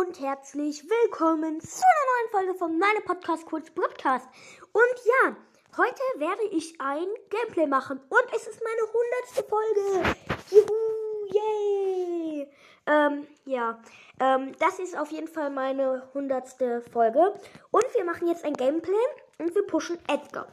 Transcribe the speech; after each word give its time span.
und 0.00 0.18
herzlich 0.18 0.82
willkommen 0.88 1.60
zu 1.60 1.82
einer 1.82 2.06
neuen 2.08 2.30
Folge 2.30 2.58
von 2.58 2.78
meinem 2.78 3.04
Podcast 3.04 3.44
Kurz 3.44 3.70
Podcast. 3.70 4.26
Und 4.72 5.04
ja, 5.04 5.36
heute 5.76 6.00
werde 6.16 6.42
ich 6.52 6.80
ein 6.80 7.06
Gameplay 7.28 7.66
machen 7.66 8.00
und 8.08 8.34
es 8.34 8.46
ist 8.46 8.62
meine 8.64 8.92
hundertste 8.94 9.44
Folge. 9.44 10.16
Juhu, 10.52 11.26
yay! 11.26 12.50
Ähm, 12.86 13.26
ja, 13.44 13.78
ähm, 14.20 14.56
das 14.58 14.78
ist 14.78 14.96
auf 14.96 15.10
jeden 15.10 15.28
Fall 15.28 15.50
meine 15.50 16.08
hundertste 16.14 16.80
Folge 16.80 17.34
und 17.70 17.84
wir 17.94 18.04
machen 18.06 18.26
jetzt 18.26 18.46
ein 18.46 18.54
Gameplay 18.54 18.94
und 19.38 19.54
wir 19.54 19.66
pushen 19.66 19.98
Edgar. 20.08 20.46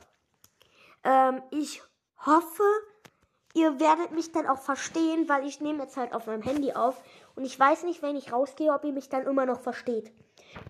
Ähm, 1.05 1.41
ich 1.51 1.81
hoffe, 2.25 2.63
ihr 3.57 3.79
werdet 3.79 4.11
mich 4.11 4.31
dann 4.31 4.45
auch 4.45 4.59
verstehen, 4.59 5.27
weil 5.27 5.45
ich 5.45 5.59
nehme 5.61 5.83
jetzt 5.83 5.97
halt 5.97 6.13
auf 6.13 6.27
meinem 6.27 6.43
Handy 6.43 6.73
auf 6.73 7.01
und 7.35 7.43
ich 7.43 7.59
weiß 7.59 7.83
nicht, 7.83 8.03
wenn 8.03 8.15
ich 8.15 8.31
rausgehe, 8.31 8.71
ob 8.71 8.85
ihr 8.85 8.93
mich 8.93 9.09
dann 9.09 9.25
immer 9.25 9.47
noch 9.47 9.59
versteht. 9.59 10.11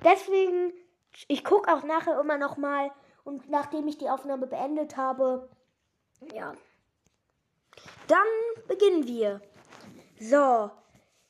Deswegen, 0.05 0.73
ich 1.27 1.43
gucke 1.43 1.71
auch 1.73 1.83
nachher 1.83 2.19
immer 2.19 2.37
noch 2.37 2.55
mal 2.55 2.91
und 3.25 3.49
nachdem 3.49 3.87
ich 3.87 3.97
die 3.97 4.09
Aufnahme 4.09 4.47
beendet 4.47 4.95
habe, 4.95 5.49
ja. 6.33 6.53
Dann 8.07 8.65
beginnen 8.67 9.05
wir. 9.05 9.41
So, 10.19 10.71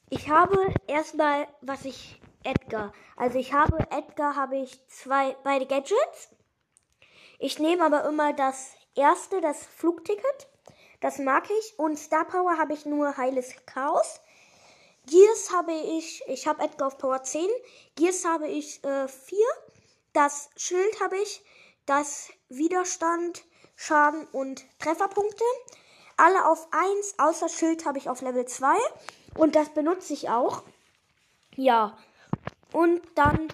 ich 0.09 0.29
habe 0.29 0.57
erstmal, 0.85 1.47
was 1.61 1.85
ich 1.85 2.21
Edgar. 2.43 2.93
Also 3.15 3.39
ich 3.39 3.51
habe 3.51 3.79
Edgar 3.89 4.35
habe 4.35 4.57
ich 4.57 4.87
zwei 4.87 5.35
beide 5.43 5.65
Gadgets. 5.65 6.29
Ich 7.39 7.57
nehme 7.57 7.83
aber 7.83 8.05
immer 8.05 8.31
das 8.33 8.75
erste, 8.95 9.41
das 9.41 9.65
Flugticket. 9.65 10.47
Das 10.99 11.19
mag 11.19 11.47
ich. 11.49 11.77
Und 11.77 11.97
Star 11.97 12.25
Power 12.25 12.57
habe 12.57 12.73
ich 12.73 12.85
nur 12.85 13.17
heiles 13.17 13.53
Chaos. 13.65 14.19
Gears 15.05 15.53
habe 15.53 15.71
ich, 15.71 16.21
ich 16.27 16.47
habe 16.47 16.63
Edgar 16.63 16.87
auf 16.87 16.97
Power 16.97 17.23
10. 17.23 17.47
Gears 17.95 18.25
habe 18.25 18.47
ich 18.47 18.83
äh, 18.83 19.07
4. 19.07 19.37
Das 20.13 20.49
Schild 20.57 20.99
habe 20.99 21.17
ich, 21.17 21.43
das 21.85 22.29
Widerstand, 22.49 23.45
Schaden 23.75 24.25
und 24.31 24.65
Trefferpunkte. 24.79 25.43
Alle 26.17 26.47
auf 26.47 26.67
1, 26.71 27.19
außer 27.19 27.47
Schild 27.47 27.85
habe 27.85 27.99
ich 27.99 28.09
auf 28.09 28.21
Level 28.21 28.45
2. 28.45 28.75
Und 29.35 29.55
das 29.55 29.69
benutze 29.69 30.13
ich 30.13 30.29
auch. 30.29 30.63
Ja. 31.55 31.97
Und 32.73 33.01
dann 33.15 33.47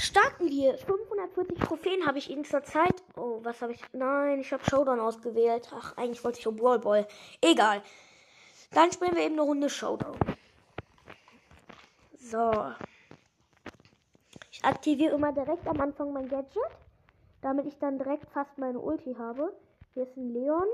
starten 0.00 0.48
wir. 0.48 0.76
540 0.78 1.58
Trophäen 1.58 2.06
habe 2.06 2.18
ich 2.18 2.30
ihnen 2.30 2.44
zurzeit. 2.44 3.02
Oh, 3.16 3.40
was 3.42 3.60
habe 3.62 3.72
ich? 3.72 3.82
Nein, 3.92 4.40
ich 4.40 4.52
habe 4.52 4.64
Showdown 4.64 5.00
ausgewählt. 5.00 5.70
Ach, 5.74 5.96
eigentlich 5.96 6.24
wollte 6.24 6.38
ich 6.38 6.46
um 6.46 6.56
Brawl 6.56 6.78
Ball. 6.78 7.06
Egal. 7.40 7.82
Dann 8.72 8.92
spielen 8.92 9.14
wir 9.14 9.22
eben 9.22 9.34
eine 9.34 9.42
Runde 9.42 9.68
Showdown. 9.68 10.16
So. 12.18 12.72
Ich 14.50 14.64
aktiviere 14.64 15.14
immer 15.14 15.32
direkt 15.32 15.66
am 15.66 15.80
Anfang 15.80 16.12
mein 16.12 16.28
Gadget. 16.28 16.62
Damit 17.42 17.66
ich 17.66 17.78
dann 17.78 17.98
direkt 17.98 18.30
fast 18.30 18.58
meine 18.58 18.78
Ulti 18.78 19.14
habe. 19.14 19.52
Hier 19.94 20.04
ist 20.04 20.16
ein 20.16 20.32
Leon. 20.32 20.66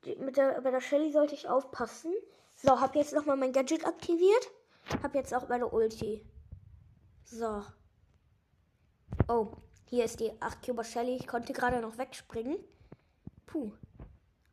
der, 0.06 0.62
bei 0.62 0.72
der 0.72 0.82
Shelly 0.82 1.12
sollte 1.12 1.36
ich 1.36 1.50
aufpassen. 1.50 2.14
So, 2.56 2.80
habe 2.80 2.98
jetzt 2.98 3.14
nochmal 3.14 3.36
mein 3.36 3.52
Gadget 3.52 3.86
aktiviert. 3.86 4.52
Habe 5.04 5.18
jetzt 5.18 5.34
auch 5.34 5.50
meine 5.50 5.68
Ulti. 5.68 6.24
So. 7.30 7.62
Oh, 9.28 9.52
hier 9.90 10.06
ist 10.06 10.22
die 10.22 10.32
8 10.40 10.64
Cuber 10.64 10.86
Shelly. 10.86 11.18
Ich 11.18 11.28
konnte 11.28 11.52
gerade 11.52 11.82
noch 11.82 11.98
wegspringen. 11.98 12.58
Puh. 13.46 13.74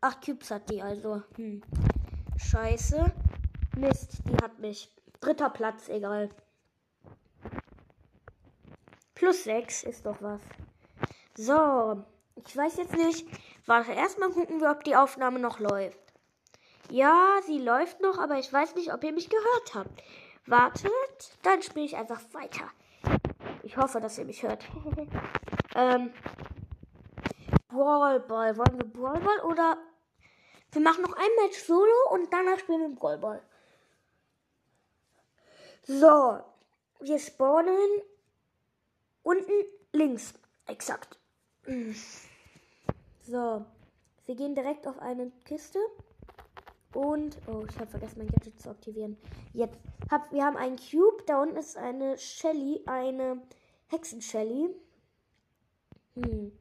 8 0.01 0.25
Cubes 0.25 0.51
hat 0.51 0.69
die 0.69 0.83
also. 0.83 1.23
Hm. 1.37 1.63
Scheiße. 2.37 3.13
Mist, 3.77 4.19
die 4.29 4.37
hat 4.43 4.59
mich. 4.59 4.93
Dritter 5.21 5.51
Platz, 5.51 5.89
egal. 5.89 6.31
Plus 9.15 9.45
6 9.45 9.85
ist 9.85 10.05
doch 10.05 10.21
was. 10.21 10.41
So. 11.37 12.05
Ich 12.45 12.57
weiß 12.57 12.77
jetzt 12.79 12.95
nicht. 12.95 13.25
Warte, 13.67 13.93
erstmal 13.93 14.31
gucken 14.31 14.61
wir, 14.61 14.73
ob 14.73 14.83
die 14.83 14.97
Aufnahme 14.97 15.39
noch 15.39 15.61
läuft. 15.61 16.13
Ja, 16.91 17.39
sie 17.47 17.59
läuft 17.59 18.01
noch, 18.01 18.19
aber 18.19 18.41
ich 18.41 18.53
weiß 18.53 18.75
nicht, 18.75 18.93
ob 18.93 19.05
ihr 19.05 19.13
mich 19.13 19.31
gehört 19.31 19.75
habt. 19.75 20.03
Wartet, 20.47 20.91
dann 21.43 21.63
spiele 21.63 21.87
ich 21.87 21.97
einfach 21.97 22.21
weiter. 22.33 22.71
Ich 23.63 23.77
hoffe, 23.77 24.01
dass 24.01 24.19
ihr 24.19 24.25
mich 24.25 24.43
hört. 24.43 24.65
ähm, 25.75 26.13
Brawlball. 27.69 28.57
Wollen 28.57 28.79
wir 28.79 28.87
Brawlball 28.87 29.41
oder 29.41 29.79
wir 30.73 30.81
machen 30.81 31.03
noch 31.03 31.17
ein 31.17 31.31
Match 31.43 31.59
Solo 31.63 31.93
und 32.11 32.33
danach 32.33 32.59
spielen 32.59 32.81
wir 32.81 32.97
Brawlball. 32.97 33.43
So, 35.87 36.41
wir 37.01 37.19
spawnen 37.19 38.03
unten 39.23 39.53
links. 39.93 40.35
Exakt. 40.67 41.19
So, 43.27 43.65
wir 44.27 44.35
gehen 44.35 44.55
direkt 44.55 44.87
auf 44.87 44.99
eine 44.99 45.31
Kiste. 45.45 45.79
Und, 46.95 47.37
oh, 47.49 47.65
ich 47.69 47.77
habe 47.77 47.91
vergessen, 47.91 48.19
mein 48.19 48.29
Gadget 48.29 48.61
zu 48.61 48.71
aktivieren. 48.71 49.17
Jetzt, 49.53 49.77
hab, 50.11 50.31
wir 50.33 50.45
haben 50.45 50.57
einen 50.57 50.77
Cube. 50.77 51.25
Da 51.27 51.43
unten 51.43 51.57
ist 51.57 51.77
eine 51.77 52.17
Shelly, 52.17 52.83
eine 52.87 53.43
Hexen-Shelly. 53.89 54.71
Hm. 56.15 56.53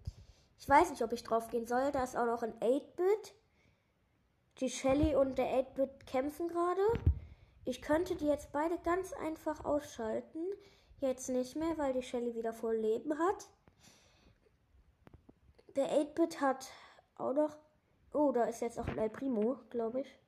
Ich 0.58 0.68
weiß 0.68 0.90
nicht, 0.90 1.04
ob 1.04 1.14
ich 1.14 1.24
drauf 1.24 1.50
gehen 1.50 1.68
soll. 1.68 1.92
Da 1.92 2.04
ist 2.04 2.18
auch 2.18 2.26
noch 2.26 2.42
ein 2.42 2.54
8-Bit. 2.60 3.36
Die 4.60 4.70
Shelly 4.70 5.16
und 5.16 5.38
der 5.38 5.48
8-Bit 5.48 6.08
kämpfen 6.08 6.48
gerade. 6.48 6.82
Ich 7.66 7.82
könnte 7.82 8.16
die 8.16 8.28
jetzt 8.28 8.52
beide 8.52 8.78
ganz 8.80 9.14
einfach 9.14 9.64
ausschalten. 9.64 10.40
Jetzt 11.00 11.30
nicht 11.30 11.56
mehr, 11.56 11.78
weil 11.78 11.94
die 11.94 12.02
Shelly 12.02 12.34
wieder 12.34 12.54
voll 12.54 12.78
Leben 12.78 13.20
hat. 13.20 13.50
Der 15.76 15.92
8-Bit 15.92 16.42
hat 16.42 16.72
auch 17.18 17.34
noch. 17.34 17.56
Oh, 18.14 18.32
da 18.32 18.46
ist 18.46 18.62
jetzt 18.62 18.80
auch 18.80 18.88
ein 18.88 19.12
Primo, 19.12 19.60
glaube 19.70 20.02
ich. 20.02 20.23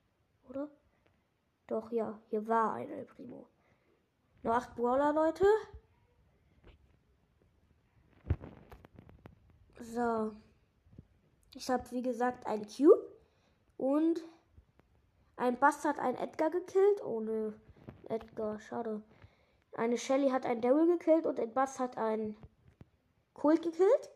Oder? 0.50 0.70
Doch, 1.68 1.92
ja, 1.92 2.20
hier 2.30 2.48
war 2.48 2.74
ein 2.74 2.90
El 2.90 3.06
Primo. 3.06 3.48
Nur 4.44 4.54
acht 4.54 4.76
Brawler, 4.76 5.12
Leute. 5.14 5.46
So. 9.80 10.36
Ich 11.56 11.70
habe, 11.70 11.90
wie 11.92 12.02
gesagt, 12.02 12.46
ein 12.46 12.68
Cube. 12.68 13.12
Und 13.78 14.22
ein 15.38 15.58
Bass 15.60 15.84
hat 15.84 16.00
einen 16.00 16.18
Edgar 16.18 16.50
gekillt. 16.50 17.04
Oh 17.04 17.20
nö. 17.20 17.52
Edgar, 18.08 18.60
schade. 18.60 19.02
Eine 19.74 19.98
Shelly 19.98 20.30
hat 20.30 20.46
einen 20.46 20.62
Daryl 20.62 20.88
gekillt 20.88 21.26
und 21.26 21.40
ein 21.40 21.54
Bass 21.54 21.80
hat 21.80 21.98
einen 21.98 22.38
Colt 23.34 23.62
gekillt. 23.62 24.10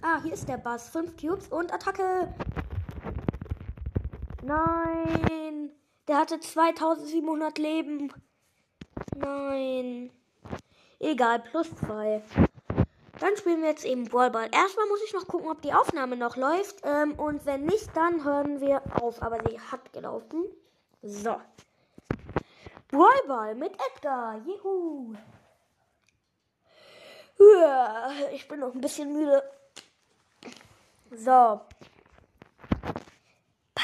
Ah, 0.00 0.22
hier 0.22 0.32
ist 0.32 0.48
der 0.48 0.58
Bass. 0.58 0.88
Fünf 0.88 1.16
Cubes 1.16 1.48
und 1.48 1.72
Attacke. 1.72 2.32
Nein. 4.46 5.72
Der 6.06 6.18
hatte 6.18 6.38
2700 6.38 7.58
Leben. 7.58 8.12
Nein. 9.16 10.12
Egal, 11.00 11.40
plus 11.40 11.74
zwei. 11.74 12.22
Dann 13.18 13.36
spielen 13.36 13.62
wir 13.62 13.70
jetzt 13.70 13.84
eben 13.84 14.08
Ballball. 14.08 14.48
Erstmal 14.52 14.86
muss 14.86 15.02
ich 15.04 15.12
noch 15.14 15.26
gucken, 15.26 15.50
ob 15.50 15.62
die 15.62 15.72
Aufnahme 15.72 16.16
noch 16.16 16.36
läuft. 16.36 16.76
Ähm, 16.84 17.14
und 17.18 17.44
wenn 17.44 17.64
nicht, 17.64 17.88
dann 17.96 18.24
hören 18.24 18.60
wir 18.60 18.82
auf. 19.02 19.20
Aber 19.20 19.38
sie 19.48 19.58
hat 19.58 19.92
gelaufen. 19.92 20.44
So. 21.02 21.40
Brawlball 22.88 23.56
mit 23.56 23.72
Edgar. 23.72 24.38
Juhu. 24.46 25.14
Ja, 27.38 28.10
ich 28.32 28.46
bin 28.46 28.60
noch 28.60 28.72
ein 28.74 28.80
bisschen 28.80 29.12
müde. 29.12 29.42
So. 31.10 31.60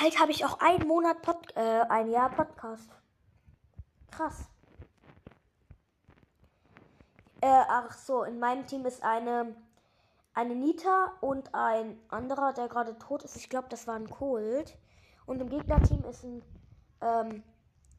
Bald 0.02 0.19
habe 0.19 0.32
ich 0.32 0.44
auch 0.44 0.58
einen 0.58 0.88
Monat 0.88 1.22
Pod 1.22 1.37
äh, 1.54 1.82
ein 1.88 2.10
Jahr 2.10 2.28
Podcast. 2.28 2.90
Krass. 4.10 4.49
Äh, 7.40 7.46
ach 7.69 7.93
so, 7.93 8.25
in 8.25 8.40
meinem 8.40 8.66
Team 8.66 8.84
ist 8.84 9.04
eine 9.04 9.54
eine 10.34 10.56
Nita 10.56 11.12
und 11.20 11.54
ein 11.54 12.00
anderer, 12.08 12.52
der 12.52 12.66
gerade 12.66 12.99
tot 12.99 13.22
ist. 13.22 13.37
Ich 13.37 13.49
glaube, 13.49 13.69
das 13.69 13.87
war 13.87 13.94
ein 13.94 14.10
Colt. 14.10 14.76
Und 15.25 15.40
im 15.40 15.49
Gegnerteam 15.49 16.02
ist 16.10 16.25
ein 16.25 16.43
ähm, 17.00 17.44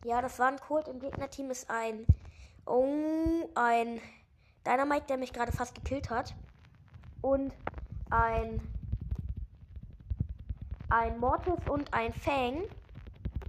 ja, 0.03 0.21
das 0.21 0.39
war 0.39 0.47
ein 0.47 0.59
Colt. 0.59 0.89
Im 0.89 0.99
Gegnerteam 0.99 1.51
ist 1.51 1.69
ein 1.69 2.05
oh, 2.65 3.49
ein 3.55 4.01
Dynamite, 4.67 5.05
der 5.07 5.17
mich 5.17 5.31
gerade 5.31 5.53
fast 5.53 5.73
gekillt 5.73 6.09
hat. 6.09 6.35
Und 7.21 7.53
ein 8.09 8.59
ein 10.89 11.19
Mortis 11.19 11.67
und 11.69 11.93
ein 11.93 12.13
Fang. 12.13 12.63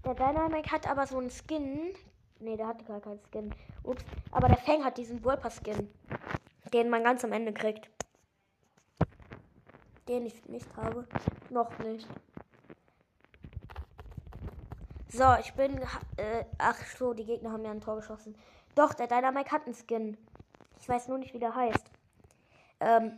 Der 0.04 0.14
Dynamite 0.14 0.70
hat 0.70 0.88
aber 0.88 1.06
so 1.06 1.18
einen 1.18 1.30
Skin. 1.30 1.94
Ne, 2.40 2.56
der 2.56 2.66
hatte 2.66 2.84
gar 2.84 3.00
keinen 3.00 3.20
Skin. 3.30 3.54
Ups. 3.82 4.04
Aber 4.30 4.48
der 4.48 4.58
Fang 4.58 4.84
hat 4.84 4.98
diesen 4.98 5.24
Wolper-Skin. 5.24 5.88
Den 6.72 6.90
man 6.90 7.04
ganz 7.04 7.24
am 7.24 7.32
Ende 7.32 7.52
kriegt. 7.52 7.88
Den 10.08 10.26
ich 10.26 10.44
nicht 10.48 10.68
habe. 10.76 11.06
Noch 11.50 11.78
nicht. 11.78 12.08
So, 15.08 15.24
ich 15.40 15.54
bin. 15.54 15.78
Äh, 16.16 16.44
ach 16.58 16.76
so, 16.98 17.14
die 17.14 17.24
Gegner 17.24 17.52
haben 17.52 17.64
ja 17.64 17.70
ein 17.70 17.80
Tor 17.80 17.96
geschossen. 17.96 18.34
Doch, 18.74 18.92
der 18.94 19.06
Dynamite 19.06 19.52
hat 19.52 19.66
einen 19.66 19.74
Skin. 19.74 20.18
Ich 20.80 20.88
weiß 20.88 21.08
nur 21.08 21.18
nicht, 21.18 21.32
wie 21.32 21.38
der 21.38 21.54
heißt. 21.54 21.90
Ähm, 22.80 23.12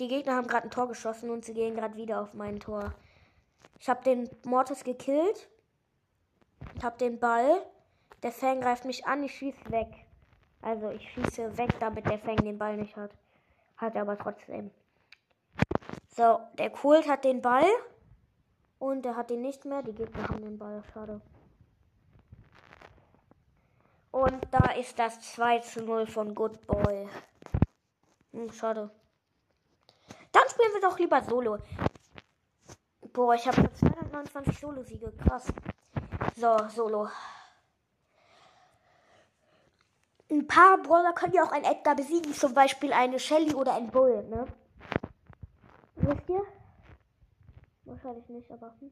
die 0.00 0.08
Gegner 0.08 0.34
haben 0.34 0.46
gerade 0.46 0.66
ein 0.66 0.70
Tor 0.70 0.88
geschossen 0.88 1.30
und 1.30 1.44
sie 1.44 1.54
gehen 1.54 1.76
gerade 1.76 1.96
wieder 1.96 2.20
auf 2.20 2.34
mein 2.34 2.58
Tor. 2.58 2.94
Ich 3.78 3.88
habe 3.88 4.02
den 4.04 4.30
Mortis 4.44 4.84
gekillt. 4.84 5.48
Ich 6.76 6.84
habe 6.84 6.96
den 6.98 7.18
Ball. 7.18 7.66
Der 8.22 8.32
Fang 8.32 8.60
greift 8.60 8.84
mich 8.84 9.06
an, 9.06 9.24
ich 9.24 9.34
schieße 9.34 9.70
weg. 9.70 9.88
Also 10.60 10.90
ich 10.90 11.10
schieße 11.10 11.58
weg, 11.58 11.70
damit 11.80 12.06
der 12.06 12.18
Fang 12.18 12.36
den 12.36 12.58
Ball 12.58 12.76
nicht 12.76 12.96
hat. 12.96 13.10
Hat 13.76 13.96
er 13.96 14.02
aber 14.02 14.16
trotzdem. 14.16 14.70
So, 16.08 16.38
der 16.58 16.70
Kult 16.70 17.08
hat 17.08 17.24
den 17.24 17.42
Ball. 17.42 17.66
Und 18.78 19.06
er 19.06 19.16
hat 19.16 19.30
ihn 19.30 19.42
nicht 19.42 19.64
mehr. 19.64 19.82
Die 19.82 19.92
Gegner 19.92 20.28
haben 20.28 20.42
den 20.42 20.58
Ball. 20.58 20.82
Schade. 20.92 21.20
Und 24.12 24.46
da 24.50 24.72
ist 24.72 24.98
das 24.98 25.20
2 25.32 25.60
zu 25.60 25.82
0 25.82 26.06
von 26.06 26.34
Good 26.34 26.66
Boy. 26.66 27.08
Hm, 28.32 28.52
schade. 28.52 28.90
Dann 30.32 30.48
spielen 30.48 30.72
wir 30.74 30.80
doch 30.80 30.98
lieber 30.98 31.22
Solo. 31.22 31.58
Boah, 33.12 33.34
ich 33.34 33.46
habe 33.46 33.70
229 33.74 34.58
Solo-Siege. 34.58 35.12
Krass. 35.12 35.52
So, 36.36 36.56
Solo. 36.68 37.08
Ein 40.30 40.46
paar 40.46 40.78
Brawler 40.78 41.12
können 41.12 41.34
ja 41.34 41.42
auch 41.42 41.52
ein 41.52 41.64
Edgar 41.64 41.94
besiegen. 41.94 42.32
Zum 42.32 42.54
Beispiel 42.54 42.92
eine 42.92 43.18
Shelly 43.18 43.54
oder 43.54 43.74
ein 43.74 43.90
Bull, 43.90 44.22
ne? 44.24 44.46
Wisst 45.96 46.28
ihr? 46.30 46.42
Wahrscheinlich 47.84 48.28
nicht, 48.28 48.50
aber 48.50 48.74
hm. 48.80 48.90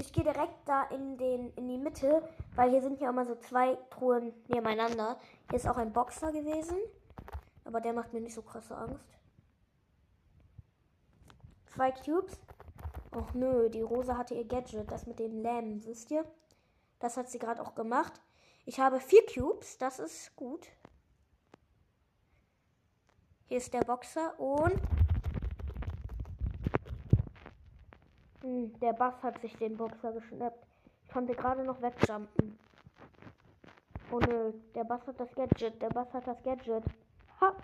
Ich 0.00 0.12
gehe 0.12 0.24
direkt 0.24 0.68
da 0.68 0.82
in, 0.84 1.16
den, 1.16 1.52
in 1.54 1.68
die 1.68 1.78
Mitte, 1.78 2.22
weil 2.54 2.70
hier 2.70 2.82
sind 2.82 3.00
ja 3.00 3.08
immer 3.08 3.24
so 3.24 3.36
zwei 3.36 3.78
Truhen 3.90 4.34
nebeneinander. 4.48 5.18
Hier 5.48 5.56
ist 5.56 5.66
auch 5.66 5.78
ein 5.78 5.92
Boxer 5.92 6.32
gewesen, 6.32 6.76
aber 7.64 7.80
der 7.80 7.94
macht 7.94 8.12
mir 8.12 8.20
nicht 8.20 8.34
so 8.34 8.42
krasse 8.42 8.76
Angst. 8.76 9.06
Zwei 11.66 11.92
Cubes. 11.92 12.38
Och 13.16 13.34
nö, 13.34 13.70
die 13.70 13.80
Rose 13.80 14.18
hatte 14.18 14.34
ihr 14.34 14.44
Gadget, 14.44 14.90
das 14.90 15.06
mit 15.06 15.18
den 15.18 15.40
Lämmen, 15.40 15.82
wisst 15.86 16.10
ihr? 16.10 16.24
Das 16.98 17.16
hat 17.16 17.30
sie 17.30 17.38
gerade 17.38 17.62
auch 17.62 17.74
gemacht. 17.74 18.12
Ich 18.66 18.78
habe 18.78 19.00
vier 19.00 19.24
Cubes, 19.24 19.78
das 19.78 19.98
ist 19.98 20.36
gut. 20.36 20.66
Hier 23.48 23.56
ist 23.56 23.72
der 23.72 23.80
Boxer 23.80 24.38
und 24.38 24.82
Hm, 28.42 28.78
der 28.80 28.92
Bass 28.92 29.22
hat 29.22 29.40
sich 29.40 29.56
den 29.56 29.78
Boxer 29.78 30.12
geschnappt. 30.12 30.66
Ich 31.04 31.10
konnte 31.10 31.34
gerade 31.34 31.64
noch 31.64 31.80
wegjumpen. 31.80 32.58
Oh 34.12 34.20
nö, 34.20 34.52
der 34.74 34.84
Bass 34.84 35.06
hat 35.06 35.18
das 35.18 35.34
Gadget. 35.34 35.80
Der 35.80 35.88
Bass 35.88 36.12
hat 36.12 36.26
das 36.26 36.42
Gadget. 36.42 36.84
Ha, 37.40 37.56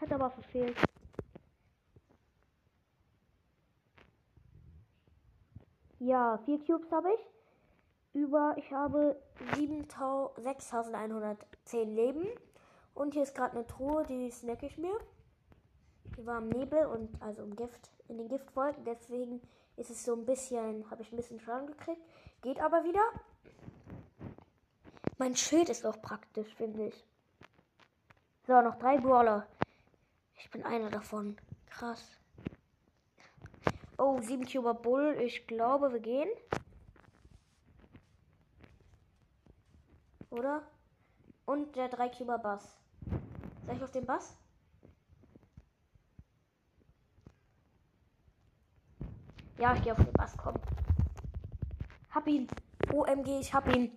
hat 0.00 0.12
aber 0.12 0.30
verfehlt. 0.30 0.76
Ja, 6.04 6.38
vier 6.44 6.58
Cubes 6.58 6.92
habe 6.92 7.08
ich. 7.14 7.20
Über, 8.12 8.54
ich 8.58 8.70
habe 8.70 9.18
6110 9.56 11.94
Leben. 11.94 12.26
Und 12.92 13.14
hier 13.14 13.22
ist 13.22 13.34
gerade 13.34 13.56
eine 13.56 13.66
Truhe, 13.66 14.04
die 14.04 14.30
snack 14.30 14.62
ich 14.62 14.76
mir. 14.76 14.94
Die 16.18 16.26
war 16.26 16.42
im 16.42 16.50
Nebel 16.50 16.84
und 16.84 17.08
also 17.22 17.42
im 17.42 17.56
Gift, 17.56 17.88
in 18.08 18.18
den 18.18 18.28
Giftwolken. 18.28 18.84
Deswegen 18.84 19.40
ist 19.78 19.88
es 19.88 20.04
so 20.04 20.12
ein 20.12 20.26
bisschen, 20.26 20.90
habe 20.90 21.00
ich 21.00 21.10
ein 21.10 21.16
bisschen 21.16 21.40
Schaden 21.40 21.68
gekriegt. 21.68 22.02
Geht 22.42 22.60
aber 22.60 22.84
wieder. 22.84 23.00
Mein 25.16 25.34
Schild 25.34 25.70
ist 25.70 25.86
auch 25.86 26.02
praktisch, 26.02 26.54
finde 26.54 26.88
ich. 26.88 27.06
So, 28.46 28.60
noch 28.60 28.78
drei 28.78 28.98
Brawler. 28.98 29.46
Ich 30.36 30.50
bin 30.50 30.66
einer 30.66 30.90
davon. 30.90 31.38
Krass. 31.70 32.18
Oh, 33.96 34.20
7 34.20 34.44
Cuber 34.46 34.74
Bull. 34.74 35.16
Ich 35.20 35.46
glaube, 35.46 35.92
wir 35.92 36.00
gehen. 36.00 36.28
Oder? 40.30 40.62
Und 41.44 41.76
der 41.76 41.88
3 41.88 42.08
Cuber 42.08 42.38
Bass. 42.38 42.76
Soll 43.66 43.76
ich 43.76 43.82
auf 43.82 43.92
den 43.92 44.04
Bass? 44.04 44.36
Ja, 49.58 49.74
ich 49.74 49.82
gehe 49.82 49.92
auf 49.92 49.98
den 50.02 50.12
Bass, 50.12 50.36
komm. 50.36 50.54
Hab 52.10 52.26
ihn. 52.26 52.48
OMG, 52.92 53.40
ich 53.40 53.54
hab 53.54 53.74
ihn. 53.74 53.92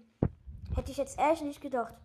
Hätte 0.75 0.91
ich 0.91 0.97
jetzt 0.97 1.17
ehrlich 1.17 1.41
nicht 1.41 1.61
gedacht. 1.61 1.95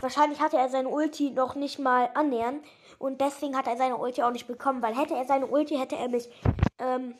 Wahrscheinlich 0.00 0.40
hatte 0.40 0.56
er 0.56 0.68
seine 0.68 0.88
Ulti 0.88 1.30
noch 1.30 1.54
nicht 1.54 1.78
mal 1.78 2.10
annähern. 2.14 2.60
Und 2.98 3.20
deswegen 3.20 3.56
hat 3.56 3.66
er 3.66 3.76
seine 3.76 3.96
Ulti 3.96 4.22
auch 4.22 4.30
nicht 4.30 4.46
bekommen. 4.46 4.82
Weil 4.82 4.96
hätte 4.96 5.14
er 5.14 5.24
seine 5.24 5.46
Ulti, 5.46 5.76
hätte 5.76 5.96
er 5.96 6.08
mich, 6.08 6.30
ähm, 6.78 7.14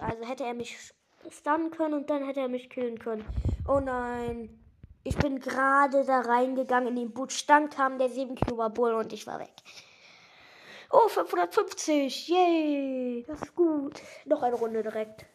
also 0.00 0.24
hätte 0.24 0.44
er 0.44 0.54
mich 0.54 0.92
stunnen 1.30 1.70
können 1.70 1.94
und 1.94 2.10
dann 2.10 2.24
hätte 2.24 2.40
er 2.40 2.48
mich 2.48 2.70
killen 2.70 2.98
können. 2.98 3.24
Oh 3.68 3.80
nein. 3.80 4.60
Ich 5.02 5.16
bin 5.18 5.38
gerade 5.38 6.04
da 6.04 6.20
reingegangen 6.20 6.88
in 6.88 6.96
den 6.96 7.12
Boot. 7.12 7.48
Dann 7.48 7.68
kam 7.68 7.98
der 7.98 8.08
7 8.08 8.36
Cuber 8.36 8.70
Bull 8.70 8.94
und 8.94 9.12
ich 9.12 9.26
war 9.26 9.38
weg. 9.38 9.52
Oh, 10.90 11.08
550. 11.08 12.28
Yay. 12.28 13.24
Das 13.26 13.42
ist 13.42 13.54
gut. 13.54 14.00
Noch 14.24 14.42
eine 14.42 14.56
Runde 14.56 14.82
direkt. 14.82 15.26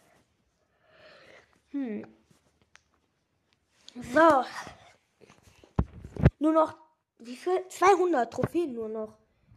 Hm. 1.72 2.08
So. 4.14 4.44
Nur 6.40 6.54
noch, 6.54 6.76
wie 7.20 7.36
viel? 7.36 7.68
200 7.68 8.32
Trophäen 8.32 8.74
nur 8.74 8.90
noch. 8.90 9.14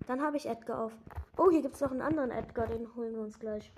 Dann 0.07 0.21
habe 0.21 0.37
ich 0.37 0.47
Edgar 0.47 0.85
auf. 0.85 0.93
Oh, 1.37 1.51
hier 1.51 1.63
gibt 1.63 1.77
es 1.77 1.81
noch 1.81 1.93
einen 1.93 2.03
anderen 2.03 2.31
Edgar. 2.31 2.67
Den 2.67 2.95
holen 2.97 3.15
wir 3.15 3.23
uns 3.23 3.39
gleich. 3.39 3.73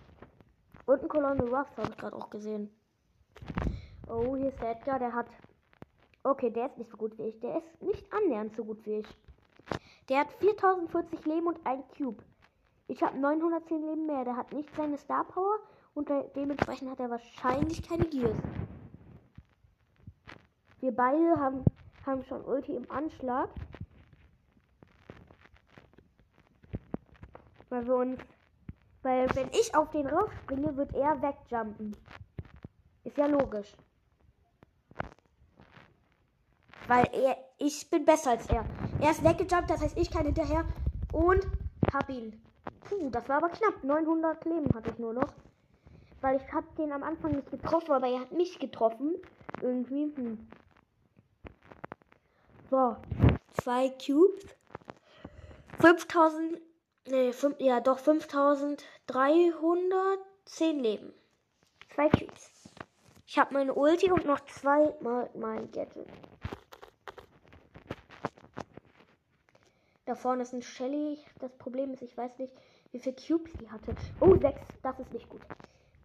Und 0.86 1.02
ein 1.02 1.08
Colonel 1.08 1.54
Ruff 1.54 1.68
habe 1.76 1.90
ich 1.90 1.96
gerade 1.98 2.16
auch 2.16 2.30
gesehen. 2.30 2.74
Oh, 4.08 4.36
hier 4.36 4.48
ist 4.48 4.60
der 4.60 4.72
Edgar. 4.72 4.98
Der 4.98 5.12
hat... 5.12 5.26
Okay, 6.22 6.50
der 6.50 6.66
ist 6.66 6.78
nicht 6.78 6.90
so 6.90 6.96
gut 6.96 7.18
wie 7.18 7.24
ich. 7.24 7.40
Der 7.40 7.58
ist 7.58 7.82
nicht 7.82 8.10
annähernd 8.12 8.56
so 8.56 8.64
gut 8.64 8.84
wie 8.86 9.00
ich. 9.00 9.06
Der 10.08 10.20
hat 10.20 10.32
4040 10.32 11.24
Leben 11.26 11.46
und 11.46 11.58
ein 11.64 11.84
Cube. 11.96 12.22
Ich 12.88 13.02
habe 13.02 13.18
910 13.18 13.82
Leben 13.82 14.06
mehr. 14.06 14.24
Der 14.24 14.36
hat 14.36 14.52
nicht 14.52 14.74
seine 14.74 14.96
Star 14.96 15.24
Power 15.24 15.58
und 15.94 16.10
dementsprechend 16.34 16.90
hat 16.90 17.00
er 17.00 17.10
wahrscheinlich 17.10 17.86
keine 17.86 18.06
Gears. 18.06 18.36
Wir 20.80 20.92
beide 20.92 21.38
haben, 21.38 21.64
haben 22.06 22.24
schon 22.24 22.44
Ulti 22.44 22.74
im 22.74 22.90
Anschlag. 22.90 23.48
Weil 27.68 27.86
wir 27.86 27.96
uns. 27.96 28.20
Weil 29.02 29.28
wenn 29.34 29.48
ich 29.48 29.74
auf 29.74 29.90
den 29.90 30.06
raufspringe, 30.06 30.76
wird 30.76 30.94
er 30.94 31.20
wegjumpen. 31.20 31.96
Ist 33.04 33.18
ja 33.18 33.26
logisch. 33.26 33.74
Weil 36.86 37.06
er, 37.12 37.36
ich 37.58 37.88
bin 37.90 38.04
besser 38.04 38.30
als 38.30 38.46
er. 38.46 38.64
Er 39.00 39.10
ist 39.10 39.24
weggejumpt, 39.24 39.70
das 39.70 39.82
heißt, 39.82 39.96
ich 39.98 40.10
kann 40.10 40.24
hinterher 40.24 40.64
und 41.12 41.46
hab 41.92 42.08
ihn. 42.08 42.40
Puh, 42.80 43.10
das 43.10 43.28
war 43.28 43.38
aber 43.38 43.50
knapp. 43.50 43.82
900 43.82 44.44
Leben 44.44 44.74
hatte 44.74 44.90
ich 44.90 44.98
nur 44.98 45.12
noch. 45.12 45.32
Weil 46.20 46.36
ich 46.36 46.52
hab 46.52 46.74
den 46.76 46.92
am 46.92 47.02
Anfang 47.02 47.32
nicht 47.32 47.50
getroffen, 47.50 47.92
aber 47.92 48.06
er 48.06 48.20
hat 48.20 48.32
mich 48.32 48.58
getroffen. 48.58 49.16
Irgendwie. 49.60 50.14
Hm. 50.16 50.48
So, 52.74 52.96
zwei 53.62 53.94
Cubes. 54.04 54.44
5000, 55.78 56.60
nee, 57.06 57.32
fünf, 57.32 57.60
ja 57.60 57.78
doch 57.78 58.00
5310 58.00 60.80
Leben. 60.80 61.14
Zwei 61.94 62.08
Cubes. 62.08 62.50
Ich 63.28 63.38
habe 63.38 63.54
meine 63.54 63.74
Ulti 63.74 64.10
und 64.10 64.26
noch 64.26 64.40
zweimal 64.46 65.30
mein 65.34 65.70
Gadget. 65.70 66.08
Da 70.06 70.16
vorne 70.16 70.42
ist 70.42 70.52
ein 70.52 70.62
Shelly. 70.62 71.20
Das 71.38 71.52
Problem 71.58 71.92
ist, 71.92 72.02
ich 72.02 72.16
weiß 72.16 72.38
nicht, 72.38 72.52
wie 72.90 72.98
viele 72.98 73.14
Cubes 73.14 73.52
die 73.60 73.70
hatte. 73.70 73.94
Oh, 74.18 74.34
sechs. 74.34 74.60
Das 74.82 74.98
ist 74.98 75.12
nicht 75.12 75.28
gut. 75.28 75.42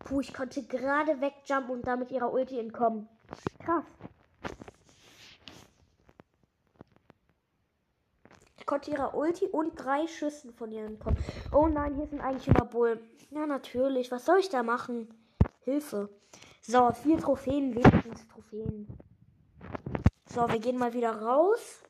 Puh, 0.05 0.21
ich 0.21 0.35
konnte 0.35 0.61
gerade 0.61 1.19
wegjumpen 1.19 1.71
und 1.71 1.87
damit 1.87 2.11
ihrer 2.11 2.31
Ulti 2.31 2.59
entkommen. 2.59 3.09
Krass. 3.57 3.85
Konnte 8.69 8.91
ihrer 8.91 9.15
Ulti 9.15 9.47
und 9.47 9.73
drei 9.75 10.05
Schüssen 10.05 10.53
von 10.53 10.71
ihr 10.71 10.85
entkommen. 10.85 11.17
Oh 11.51 11.65
nein, 11.65 11.95
hier 11.95 12.05
sind 12.05 12.21
eigentlich 12.21 12.47
immer 12.47 12.65
Bull. 12.65 13.01
Ja, 13.31 13.47
natürlich. 13.47 14.11
Was 14.11 14.25
soll 14.25 14.37
ich 14.37 14.49
da 14.49 14.61
machen? 14.61 15.11
Hilfe. 15.61 16.07
So, 16.61 16.91
vier 16.91 17.17
Trophäen, 17.17 17.73
wenigstens 17.73 18.27
Trophäen. 18.27 18.87
So, 20.31 20.47
wir 20.47 20.59
gehen 20.59 20.77
mal 20.77 20.93
wieder 20.93 21.19
raus. 21.19 21.81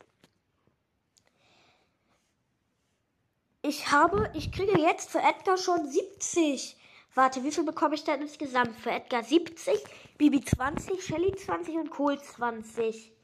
Ich 3.61 3.91
habe, 3.91 4.31
ich 4.33 4.49
kriege 4.53 4.79
jetzt 4.79 5.09
für 5.09 5.19
Edgar 5.19 5.57
schon 5.57 5.85
70. 5.85 6.77
Warte, 7.13 7.43
wie 7.43 7.51
viel 7.51 7.65
bekomme 7.65 7.95
ich 7.95 8.05
denn 8.05 8.21
insgesamt? 8.21 8.79
Für 8.79 8.91
Edgar 8.91 9.25
70, 9.25 9.83
Bibi 10.17 10.39
20, 10.45 11.03
Shelly 11.03 11.35
20 11.35 11.75
und 11.75 11.89
Kohl 11.89 12.17
20. 12.17 13.18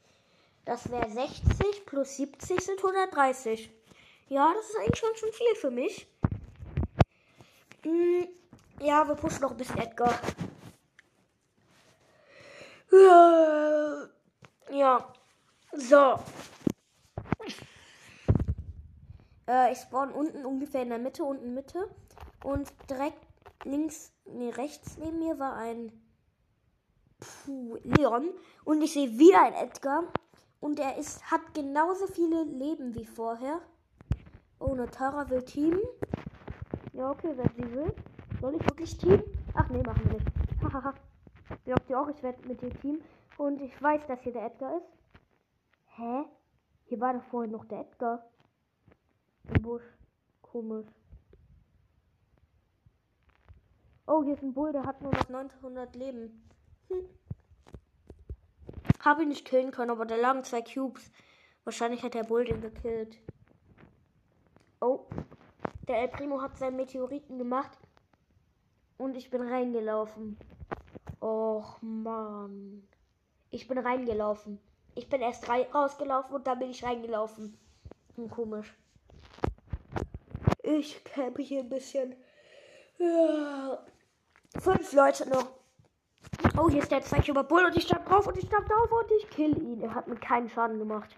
Das 0.66 0.90
wäre 0.90 1.10
60 1.10 1.86
plus 1.86 2.18
70 2.18 2.60
sind 2.60 2.78
130. 2.84 3.72
Ja, 4.28 4.52
das 4.56 4.70
ist 4.70 4.78
eigentlich 4.78 5.00
schon, 5.00 5.16
schon 5.16 5.32
viel 5.32 5.56
für 5.56 5.72
mich. 5.72 6.08
Hm, 7.84 8.28
ja, 8.82 9.08
wir 9.08 9.16
pushen 9.16 9.42
noch 9.42 9.52
ein 9.52 9.58
bisschen 9.58 9.78
Edgar. 9.78 10.20
Ja. 14.72 15.14
So. 15.74 16.20
Äh, 19.48 19.72
ich 19.72 19.80
spawn 19.80 20.12
unten 20.12 20.46
ungefähr 20.46 20.82
in 20.82 20.90
der 20.90 21.00
Mitte, 21.00 21.24
unten 21.24 21.54
Mitte. 21.54 21.90
Und 22.44 22.72
direkt 22.90 23.26
links, 23.64 24.12
nee, 24.26 24.50
rechts 24.50 24.98
neben 24.98 25.20
mir 25.20 25.38
war 25.40 25.56
ein 25.56 25.92
Puh, 27.20 27.78
Leon. 27.84 28.30
Und 28.64 28.82
ich 28.82 28.94
sehe 28.94 29.18
wieder 29.18 29.44
ein 29.44 29.54
Edgar. 29.54 30.04
Und 30.60 30.80
er 30.80 30.98
ist, 30.98 31.30
hat 31.32 31.54
genauso 31.54 32.08
viele 32.08 32.44
Leben 32.44 32.96
wie 32.96 33.06
vorher. 33.06 33.62
Oh, 34.60 34.76
Tara 34.92 35.30
will 35.30 35.44
teamen. 35.44 35.82
Ja, 36.94 37.12
okay, 37.12 37.34
wenn 37.36 37.50
sie 37.56 37.74
will. 37.74 37.94
Soll 38.42 38.56
ich 38.56 38.64
wirklich 38.64 38.98
teamen? 38.98 39.24
Ach 39.54 39.70
nee, 39.70 39.84
machen 39.84 40.04
wir 40.06 40.14
nicht. 40.14 40.28
Hahaha. 40.62 40.94
Glaubt 41.66 41.90
ihr 41.90 42.00
auch, 42.00 42.10
ich 42.10 42.24
werde 42.24 42.48
mit 42.48 42.62
dir 42.62 42.72
teamen? 42.80 43.02
Und 43.38 43.62
ich 43.62 43.82
weiß, 43.82 44.08
dass 44.08 44.22
hier 44.22 44.34
der 44.34 44.46
Edgar 44.46 44.78
ist. 44.78 44.88
Hä? 45.98 46.26
Hier 46.86 47.00
war 47.00 47.14
doch 47.14 47.24
vorhin 47.24 47.52
noch 47.52 47.66
der 47.66 47.82
Edgar. 47.82 48.26
Im 49.54 49.62
Busch. 49.62 49.84
Komisch. 50.42 50.88
Oh, 54.08 54.24
hier 54.24 54.36
ist 54.36 54.44
ein 54.44 54.54
Bull, 54.54 54.72
der 54.72 54.86
hat 54.86 55.02
nur 55.02 55.12
noch 55.12 55.30
900 55.30 55.96
Leben. 55.96 56.48
Hm. 56.90 57.10
Habe 59.06 59.22
ihn 59.22 59.30
nicht 59.30 59.46
killen 59.46 59.70
können, 59.70 59.92
aber 59.92 60.08
da 60.08 60.16
lagen 60.16 60.44
zwei 60.44 60.64
Cubes. 60.64 61.12
Wahrscheinlich 61.64 62.02
hat 62.02 62.16
der 62.16 62.24
Bull 62.24 62.44
den 62.44 62.60
gekillt. 62.60 63.16
Oh. 64.82 65.06
Der 65.88 66.00
El 66.00 66.08
Primo 66.08 66.42
hat 66.42 66.58
seinen 66.58 66.76
Meteoriten 66.76 67.38
gemacht. 67.38 67.78
Und 68.98 69.16
ich 69.16 69.30
bin 69.30 69.42
reingelaufen. 69.42 70.40
Och 71.22 71.80
man. 71.82 72.88
Ich 73.52 73.68
bin 73.68 73.78
reingelaufen. 73.78 74.60
Ich 74.96 75.08
bin 75.08 75.22
erst 75.22 75.48
rausgelaufen 75.48 76.36
und 76.36 76.48
dann 76.48 76.58
bin 76.58 76.72
ich 76.72 76.84
reingelaufen. 76.84 77.60
Hm, 78.16 78.30
komisch. 78.32 78.74
Ich 80.64 81.04
campe 81.04 81.44
hier 81.44 81.60
ein 81.60 81.70
bisschen. 81.70 82.16
Ja. 82.98 83.86
Fünf 84.60 84.94
Leute 84.94 85.30
noch. 85.30 85.65
Oh, 86.58 86.70
hier 86.70 86.82
ist 86.82 86.92
der 86.92 87.02
Zeichen 87.02 87.34
Bull 87.34 87.66
und 87.66 87.76
ich 87.76 87.84
stand 87.84 88.10
drauf 88.10 88.28
und 88.28 88.38
ich 88.38 88.46
stand 88.46 88.70
drauf 88.70 88.92
und 88.92 89.12
ich 89.20 89.30
kill 89.30 89.62
ihn. 89.62 89.82
Er 89.82 89.94
hat 89.94 90.08
mir 90.08 90.16
keinen 90.16 90.50
Schaden 90.50 90.80
gemacht. 90.80 91.16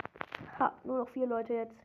Ha, 0.59 0.73
nur 0.83 0.99
noch 0.99 1.09
vier 1.09 1.27
Leute 1.27 1.53
jetzt. 1.53 1.77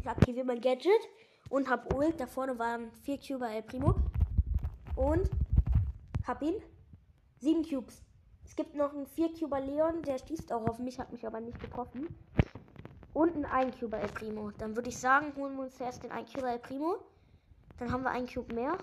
Ich 0.00 0.08
aktiviere 0.08 0.46
mein 0.46 0.60
Gadget 0.60 1.08
und 1.50 1.68
hab 1.68 1.92
Ult. 1.94 2.18
Da 2.20 2.26
vorne 2.26 2.58
waren 2.58 2.90
vier 3.02 3.18
Cuber 3.18 3.50
El 3.50 3.62
Primo. 3.62 3.94
Und 4.96 5.30
hab 6.26 6.42
ihn. 6.42 6.56
Sieben 7.40 7.62
Cubes. 7.62 8.02
Es 8.44 8.56
gibt 8.56 8.74
noch 8.74 8.92
einen 8.92 9.06
4-Cuber 9.06 9.60
Leon, 9.60 10.02
der 10.02 10.18
schießt 10.18 10.52
auch 10.52 10.66
auf 10.66 10.78
mich, 10.78 10.98
hat 10.98 11.12
mich 11.12 11.24
aber 11.26 11.38
nicht 11.38 11.60
getroffen. 11.60 12.08
Und 13.12 13.36
ein 13.36 13.70
1-Cuber 13.70 13.98
El 13.98 14.08
Primo. 14.08 14.50
Dann 14.58 14.74
würde 14.74 14.88
ich 14.88 14.98
sagen, 14.98 15.32
holen 15.36 15.54
wir 15.56 15.64
uns 15.64 15.76
zuerst 15.76 16.02
den 16.02 16.10
1-Cuber 16.10 16.52
El 16.52 16.58
Primo. 16.58 16.96
Dann 17.78 17.92
haben 17.92 18.02
wir 18.02 18.10
einen 18.10 18.26
Cube 18.26 18.54
mehr. 18.54 18.76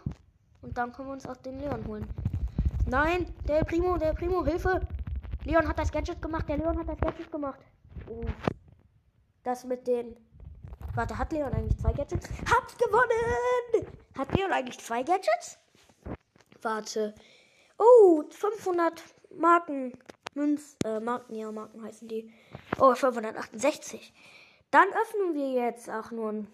Und 0.66 0.76
dann 0.80 0.92
können 0.92 1.10
wir 1.10 1.14
uns 1.14 1.28
auch 1.28 1.38
den 1.38 1.60
Leon 1.60 1.86
holen. 1.86 2.08
Nein, 2.88 3.32
der 3.48 3.64
Primo, 3.64 3.98
der 3.98 4.14
Primo, 4.14 4.44
Hilfe! 4.44 4.82
Leon 5.44 5.68
hat 5.68 5.78
das 5.78 5.92
Gadget 5.92 6.20
gemacht, 6.20 6.50
der 6.50 6.58
Leon 6.58 6.80
hat 6.80 6.90
das 6.90 7.00
Gadget 7.00 7.32
gemacht. 7.32 7.60
Oh. 8.10 8.26
Das 9.44 9.64
mit 9.64 9.86
den. 9.86 10.18
Warte, 10.96 11.20
hat 11.20 11.32
Leon 11.32 11.54
eigentlich 11.54 11.78
zwei 11.78 11.94
Gadgets? 11.94 12.28
Hab's 12.52 12.76
gewonnen! 12.80 13.88
Hat 14.18 14.36
Leon 14.36 14.52
eigentlich 14.52 14.80
zwei 14.80 15.04
Gadgets? 15.04 15.60
Warte. 16.64 17.14
Oh, 17.78 18.24
500 18.28 19.04
Marken. 19.38 19.94
Münz, 20.34 20.78
äh, 20.84 21.00
Marken, 21.00 21.36
ja, 21.36 21.52
Marken 21.52 21.84
heißen 21.84 22.08
die. 22.08 22.34
Oh, 22.80 22.96
568. 22.96 24.14
Dann 24.72 24.88
öffnen 24.88 25.36
wir 25.36 25.52
jetzt 25.52 25.92
auch 25.92 26.10
nur 26.10 26.32
ein 26.32 26.48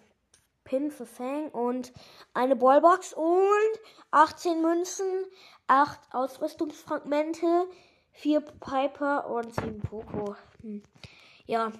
Pin 0.64 0.90
für 0.90 1.06
Fang 1.06 1.48
und 1.50 1.92
eine 2.34 2.56
Ballbox 2.56 3.12
und 3.14 3.80
18 4.10 4.60
Münzen, 4.62 5.26
8 5.66 5.98
Ausrüstungsfragmente, 6.12 7.66
4 8.12 8.40
Piper 8.40 9.28
und 9.28 9.54
7 9.54 9.80
Poco. 9.80 10.36
Hm. 10.60 10.82
Ja. 11.46 11.72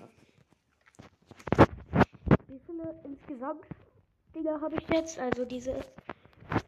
Wie 2.49 2.61
viele 2.67 3.01
insgesamt 3.05 3.65
Dinger 4.35 4.61
habe 4.61 4.77
ich 4.77 4.89
jetzt? 4.89 5.19
Also 5.19 5.45
diese 5.45 5.81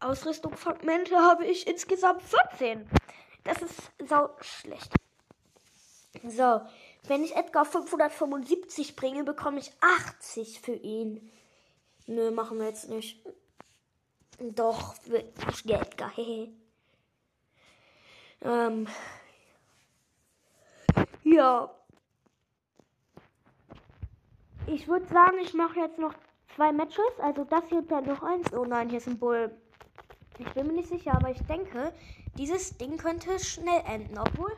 Ausrüstungsfragmente 0.00 1.16
habe 1.16 1.47
ich 1.47 1.66
insgesamt 1.66 2.23
14. 2.23 2.88
Das 3.44 3.61
ist 3.62 3.92
sau 4.06 4.30
schlecht. 4.40 4.92
So, 6.26 6.61
wenn 7.06 7.25
ich 7.25 7.37
Edgar 7.37 7.64
575 7.64 8.97
bringe, 8.97 9.25
bekomme 9.25 9.59
ich 9.59 9.73
80 9.80 10.61
für 10.61 10.75
ihn. 10.75 11.30
Nö, 12.06 12.30
machen 12.30 12.58
wir 12.58 12.66
jetzt 12.66 12.88
nicht. 12.88 13.25
Doch, 14.38 14.94
wirklich 15.06 15.70
Edgar. 15.70 16.12
ähm. 18.42 18.88
Ja. 21.23 21.75
Ich 24.66 24.88
würde 24.88 25.06
sagen, 25.06 25.38
ich 25.42 25.54
mache 25.54 25.80
jetzt 25.80 25.99
noch 25.99 26.14
zwei 26.54 26.73
Matches. 26.73 26.99
Also 27.18 27.44
das 27.44 27.64
hier 27.68 27.78
und 27.78 27.90
dann 27.90 28.06
noch 28.06 28.23
eins. 28.23 28.52
Oh 28.52 28.64
nein, 28.64 28.88
hier 28.88 28.99
ist 28.99 29.08
ein 29.08 29.18
Bull. 29.18 29.50
Ich 30.38 30.52
bin 30.52 30.66
mir 30.66 30.73
nicht 30.75 30.88
sicher, 30.88 31.14
aber 31.14 31.30
ich 31.30 31.42
denke, 31.46 31.92
dieses 32.37 32.76
Ding 32.76 32.96
könnte 32.96 33.38
schnell 33.38 33.82
enden. 33.87 34.18
Obwohl, 34.18 34.52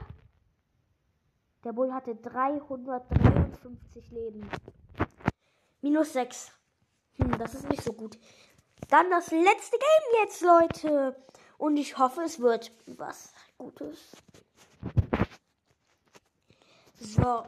der 1.64 1.72
Bull 1.72 1.92
hatte 1.92 2.16
353 2.16 4.10
Leben. 4.10 4.48
Minus 5.82 6.12
6. 6.14 6.52
Hm, 7.18 7.38
das 7.38 7.54
ist 7.54 7.68
nicht 7.68 7.82
so 7.82 7.92
gut. 7.92 8.18
Dann 8.88 9.10
das 9.10 9.30
letzte 9.30 9.78
Game 9.78 10.22
jetzt, 10.22 10.42
Leute. 10.42 11.16
Und 11.58 11.76
ich 11.76 11.98
hoffe, 11.98 12.22
es 12.22 12.40
wird 12.40 12.70
was 12.86 13.32
Gutes. 13.58 14.12
So. 17.00 17.44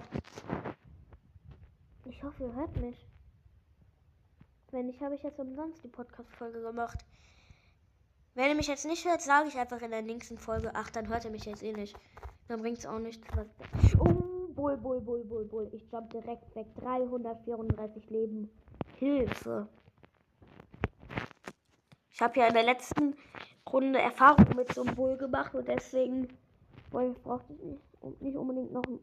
Ich 2.04 2.22
hoffe, 2.22 2.44
ihr 2.44 2.54
hört 2.54 2.76
mich. 2.76 3.06
Wenn 4.70 4.86
nicht, 4.86 5.00
habe 5.00 5.14
ich 5.14 5.22
jetzt 5.22 5.38
umsonst 5.38 5.82
die 5.84 5.88
Podcast-Folge 5.88 6.60
gemacht. 6.60 6.98
Wenn 8.34 8.50
ihr 8.50 8.54
mich 8.54 8.68
jetzt 8.68 8.86
nicht 8.86 9.06
hört, 9.06 9.20
sage 9.20 9.48
ich 9.48 9.58
einfach 9.58 9.80
in 9.82 9.90
der 9.90 10.02
nächsten 10.02 10.38
Folge. 10.38 10.70
Ach, 10.74 10.90
dann 10.90 11.08
hört 11.08 11.24
ihr 11.24 11.30
mich 11.30 11.44
jetzt 11.44 11.62
eh 11.62 11.72
nicht. 11.72 11.96
Dann 12.48 12.60
bringt 12.60 12.78
es 12.78 12.86
auch 12.86 12.98
nichts. 12.98 13.26
Oh, 13.98 14.48
Bull, 14.54 14.76
Bull, 14.76 15.00
Bull, 15.00 15.24
Bull, 15.24 15.44
Bull. 15.44 15.68
Ich 15.72 15.90
jump 15.90 16.10
direkt 16.10 16.54
weg. 16.54 16.66
334 16.76 18.10
Leben. 18.10 18.50
Hilfe. 18.98 19.68
Ich 22.10 22.20
habe 22.20 22.40
ja 22.40 22.48
in 22.48 22.54
der 22.54 22.64
letzten 22.64 23.16
Runde 23.70 24.00
Erfahrung 24.00 24.56
mit 24.56 24.72
so 24.72 24.82
einem 24.82 24.94
Bull 24.94 25.16
gemacht 25.16 25.54
und 25.54 25.68
deswegen 25.68 26.28
Weil 26.90 27.12
ich 27.12 27.22
brauchte 27.22 27.52
nicht, 27.52 28.36
unbedingt 28.36 28.72
noch 28.72 28.82
ein. 28.84 28.98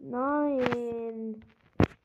Nein. 0.00 1.44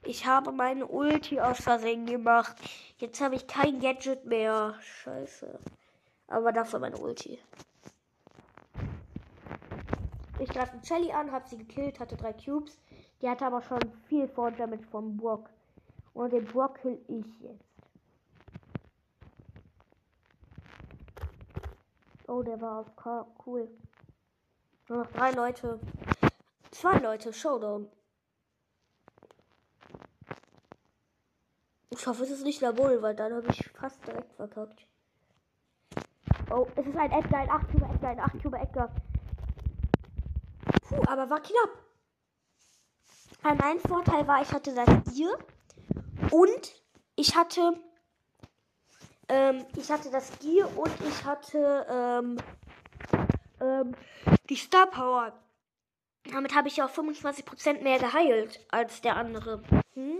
Ich 0.04 0.26
habe 0.26 0.52
meine 0.52 0.86
Ulti 0.86 1.40
aus 1.40 1.62
Versehen 1.62 2.06
gemacht. 2.06 2.56
Jetzt 2.98 3.22
habe 3.22 3.36
ich 3.36 3.48
kein 3.48 3.80
Gadget 3.80 4.26
mehr. 4.26 4.76
Scheiße. 4.82 5.60
Aber 6.28 6.52
dafür 6.52 6.80
meine 6.80 6.98
Ulti. 6.98 7.40
Ich 10.40 10.50
greife 10.50 10.80
Shelly 10.84 11.12
an, 11.12 11.32
habe 11.32 11.48
sie 11.48 11.58
gekillt, 11.58 12.00
hatte 12.00 12.18
drei 12.18 12.34
Cubes. 12.34 12.80
Die 13.22 13.30
hatte 13.30 13.46
aber 13.46 13.62
schon 13.62 13.80
viel 14.08 14.28
vor 14.28 14.52
Damage 14.52 14.84
vom 14.92 15.16
Brock. 15.16 15.50
Und 16.14 16.32
den 16.32 16.46
Brock 16.46 16.80
kill 16.82 17.00
ich 17.08 17.40
jetzt. 17.42 17.74
Oh, 22.28 22.42
der 22.44 22.62
war 22.62 22.80
auf 22.80 22.96
K. 22.96 23.26
Cool. 23.46 23.70
Nur 24.88 25.00
noch 25.00 25.12
drei 25.12 25.32
Leute. 25.32 25.80
Zwei 26.72 27.00
Leute. 27.00 27.34
Showdown. 27.34 27.90
Ich 31.90 32.08
hoffe, 32.08 32.24
es 32.24 32.32
ist 32.32 32.44
nicht 32.44 32.62
Labol, 32.62 33.02
weil 33.02 33.16
dann 33.16 33.34
habe 33.34 33.48
ich 33.50 33.70
fast 33.70 34.06
direkt 34.08 34.34
verkackt. 34.34 34.88
Oh, 36.50 36.68
es 36.76 36.86
ist 36.86 36.98
ein 36.98 37.12
Edgar, 37.12 37.42
ein 37.42 37.50
8 37.50 37.72
Cuber 37.72 37.90
Edgar, 37.94 38.12
ein 38.12 38.20
8 38.20 38.42
Cuber 38.42 38.62
Edgar. 38.62 38.90
Puh, 40.88 41.02
aber 41.08 41.30
war 41.30 41.40
knapp. 41.40 41.70
Mein 43.44 43.80
Vorteil 43.80 44.28
war, 44.28 44.42
ich 44.42 44.52
hatte 44.52 44.74
das 44.74 45.14
Gear 45.14 45.38
und 46.34 46.74
ich 47.16 47.36
hatte 47.36 47.80
ähm, 49.30 49.66
ich 49.78 49.90
hatte 49.92 50.10
das 50.10 50.32
Gear 50.40 50.68
und 50.76 50.92
ich 51.08 51.24
hatte 51.24 51.86
ähm, 51.90 52.38
ähm, 53.62 53.96
die 54.50 54.56
Star 54.56 54.88
Power. 54.88 55.34
Damit 56.32 56.56
habe 56.56 56.68
ich 56.68 56.82
auch 56.82 56.90
25% 56.90 57.82
mehr 57.82 58.00
geheilt 58.00 58.66
als 58.72 59.02
der 59.02 59.16
andere. 59.16 59.62
Hm? 59.94 60.20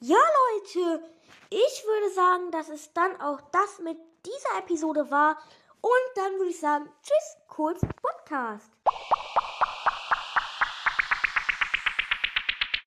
Ja, 0.00 0.16
Leute, 0.16 1.02
ich 1.50 1.84
würde 1.84 2.14
sagen, 2.14 2.50
dass 2.50 2.68
es 2.68 2.92
dann 2.92 3.20
auch 3.20 3.40
das 3.52 3.78
mit 3.80 3.98
dieser 4.26 4.58
Episode 4.58 5.10
war. 5.10 5.38
Und 5.80 6.16
dann 6.16 6.32
würde 6.38 6.50
ich 6.50 6.60
sagen, 6.60 6.88
tschüss, 7.02 7.36
kurz 7.48 7.80
Podcast. 8.00 8.71